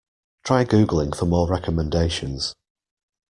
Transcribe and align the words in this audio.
Try 0.43 0.65
googling 0.65 1.13
for 1.15 1.27
more 1.27 1.47
recommendations. 1.47 2.55